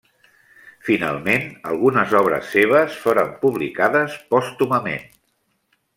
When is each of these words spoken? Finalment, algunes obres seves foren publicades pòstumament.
Finalment, 0.87 1.43
algunes 1.73 2.15
obres 2.21 2.49
seves 2.55 2.97
foren 3.03 3.29
publicades 3.45 4.17
pòstumament. 4.33 5.07